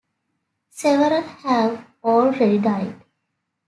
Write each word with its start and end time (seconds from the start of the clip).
Several 0.71 1.21
have 1.21 1.85
already 2.03 2.57
died. 2.57 3.03